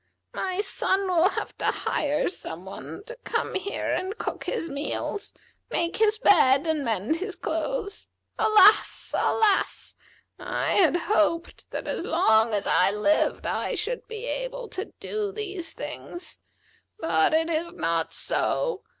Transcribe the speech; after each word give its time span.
My 0.33 0.61
son 0.61 1.07
will 1.07 1.29
have 1.29 1.55
to 1.59 1.65
hire 1.65 2.27
some 2.27 2.65
one 2.65 3.03
to 3.03 3.15
come 3.23 3.53
here 3.53 3.91
and 3.91 4.17
cook 4.17 4.45
his 4.45 4.67
meals, 4.67 5.31
make 5.69 5.97
his 5.97 6.17
bed, 6.17 6.65
and 6.65 6.83
mend 6.83 7.17
his 7.17 7.35
clothes. 7.35 8.09
Alas! 8.39 9.11
alas! 9.15 9.93
I 10.39 10.71
had 10.71 10.95
hoped 10.95 11.69
that 11.69 11.87
as 11.87 12.03
long 12.03 12.51
as 12.51 12.65
I 12.65 12.89
lived 12.89 13.45
I 13.45 13.75
should 13.75 14.07
be 14.07 14.25
able 14.25 14.69
to 14.69 14.85
do 14.99 15.31
these 15.31 15.71
things. 15.71 16.39
But 16.97 17.35
it 17.35 17.47
is 17.47 17.71
not 17.73 18.11
so. 18.11 18.81